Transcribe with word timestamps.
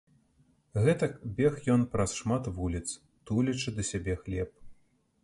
Гэтак 0.85 1.13
бег 1.39 1.59
ён 1.73 1.81
праз 1.95 2.15
шмат 2.21 2.43
вуліц, 2.55 2.83
тулячы 3.31 3.69
да 3.77 3.83
сябе 3.91 4.13
хлеб. 4.23 4.49